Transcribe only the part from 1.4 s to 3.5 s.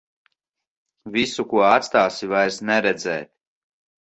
ko atstāsi, vairs neredzēt.